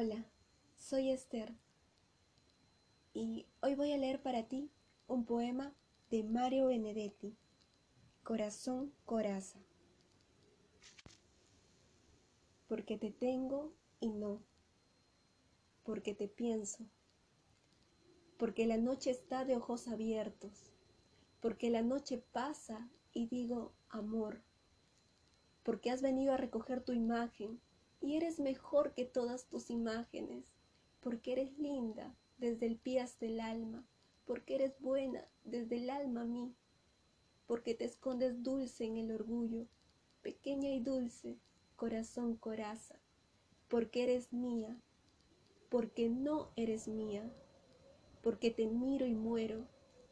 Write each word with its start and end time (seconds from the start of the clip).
Hola, 0.00 0.24
soy 0.76 1.10
Esther 1.10 1.56
y 3.14 3.48
hoy 3.60 3.74
voy 3.74 3.92
a 3.92 3.98
leer 3.98 4.22
para 4.22 4.46
ti 4.46 4.70
un 5.08 5.24
poema 5.24 5.74
de 6.08 6.22
Mario 6.22 6.68
Benedetti, 6.68 7.36
Corazón 8.22 8.94
Coraza. 9.04 9.58
Porque 12.68 12.96
te 12.96 13.10
tengo 13.10 13.72
y 13.98 14.10
no, 14.10 14.40
porque 15.82 16.14
te 16.14 16.28
pienso, 16.28 16.86
porque 18.36 18.66
la 18.66 18.76
noche 18.76 19.10
está 19.10 19.44
de 19.44 19.56
ojos 19.56 19.88
abiertos, 19.88 20.70
porque 21.40 21.70
la 21.70 21.82
noche 21.82 22.22
pasa 22.30 22.88
y 23.12 23.26
digo 23.26 23.72
amor, 23.88 24.44
porque 25.64 25.90
has 25.90 26.02
venido 26.02 26.34
a 26.34 26.36
recoger 26.36 26.84
tu 26.84 26.92
imagen 26.92 27.60
y 28.00 28.16
eres 28.16 28.38
mejor 28.38 28.94
que 28.94 29.04
todas 29.04 29.46
tus 29.46 29.70
imágenes, 29.70 30.52
porque 31.00 31.32
eres 31.32 31.58
linda 31.58 32.14
desde 32.38 32.66
el 32.66 32.76
pie 32.76 33.00
hasta 33.00 33.26
el 33.26 33.40
alma, 33.40 33.84
porque 34.24 34.54
eres 34.54 34.78
buena 34.80 35.26
desde 35.44 35.76
el 35.76 35.90
alma 35.90 36.22
a 36.22 36.26
mí, 36.26 36.54
porque 37.46 37.74
te 37.74 37.84
escondes 37.84 38.42
dulce 38.42 38.84
en 38.84 38.98
el 38.98 39.10
orgullo, 39.12 39.66
pequeña 40.22 40.70
y 40.70 40.80
dulce, 40.80 41.38
corazón 41.76 42.36
coraza, 42.36 43.00
porque 43.68 44.04
eres 44.04 44.32
mía, 44.32 44.80
porque 45.68 46.08
no 46.08 46.50
eres 46.56 46.88
mía, 46.88 47.30
porque 48.22 48.50
te 48.50 48.66
miro 48.66 49.06
y 49.06 49.14
muero, 49.14 49.66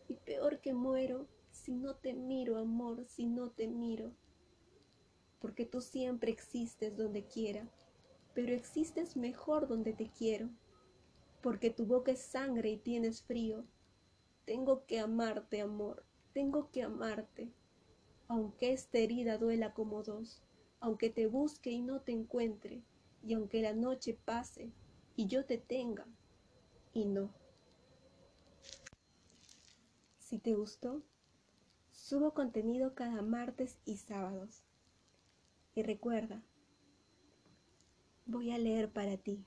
y 0.08 0.14
peor 0.14 0.60
que 0.60 0.72
muero, 0.72 1.26
si 1.50 1.72
no 1.72 1.96
te 1.96 2.14
miro, 2.14 2.58
amor, 2.58 3.04
si 3.06 3.26
no 3.26 3.50
te 3.50 3.68
miro 3.68 4.12
porque 5.40 5.66
tú 5.66 5.80
siempre 5.80 6.30
existes 6.30 6.96
donde 6.96 7.26
quiera, 7.26 7.68
pero 8.34 8.52
existes 8.52 9.16
mejor 9.16 9.68
donde 9.68 9.92
te 9.92 10.10
quiero, 10.10 10.50
porque 11.42 11.70
tu 11.70 11.86
boca 11.86 12.12
es 12.12 12.20
sangre 12.20 12.70
y 12.70 12.76
tienes 12.76 13.22
frío. 13.22 13.64
Tengo 14.44 14.84
que 14.86 14.98
amarte, 14.98 15.60
amor, 15.60 16.04
tengo 16.32 16.70
que 16.70 16.82
amarte, 16.82 17.52
aunque 18.28 18.72
esta 18.72 18.98
herida 18.98 19.38
duela 19.38 19.72
como 19.74 20.02
dos, 20.02 20.42
aunque 20.80 21.10
te 21.10 21.26
busque 21.26 21.70
y 21.70 21.82
no 21.82 22.00
te 22.00 22.12
encuentre, 22.12 22.82
y 23.22 23.34
aunque 23.34 23.62
la 23.62 23.72
noche 23.72 24.18
pase 24.24 24.72
y 25.16 25.26
yo 25.26 25.44
te 25.46 25.58
tenga 25.58 26.06
y 26.92 27.06
no. 27.06 27.32
Si 30.18 30.38
te 30.38 30.54
gustó, 30.54 31.02
subo 31.92 32.34
contenido 32.34 32.94
cada 32.94 33.22
martes 33.22 33.78
y 33.84 33.96
sábados. 33.96 34.64
Y 35.76 35.82
recuerda, 35.82 36.42
voy 38.24 38.50
a 38.50 38.58
leer 38.58 38.90
para 38.90 39.18
ti. 39.18 39.44